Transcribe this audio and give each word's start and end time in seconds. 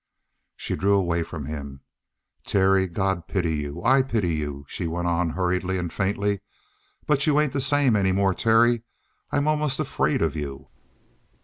She 0.55 0.75
drew 0.75 0.95
away 0.95 1.21
from 1.21 1.45
him. 1.45 1.81
"Terry, 2.43 2.87
God 2.87 3.27
pity 3.27 3.57
you. 3.57 3.83
I 3.83 4.01
pity 4.01 4.33
you," 4.33 4.65
she 4.67 4.87
went 4.87 5.05
on 5.07 5.29
hurriedly 5.29 5.77
and 5.77 5.93
faintly. 5.93 6.39
"But 7.05 7.27
you 7.27 7.39
ain't 7.39 7.53
the 7.53 7.61
same 7.61 7.95
any 7.95 8.11
more, 8.11 8.33
Terry. 8.33 8.81
I 9.29 9.37
I'm 9.37 9.47
almost 9.47 9.79
afraid 9.79 10.23
of 10.23 10.35
you!" 10.35 10.69